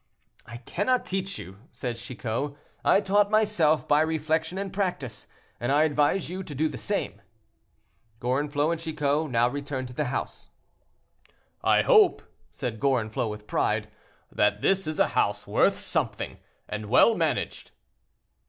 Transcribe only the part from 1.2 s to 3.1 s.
you," said Chicot. "I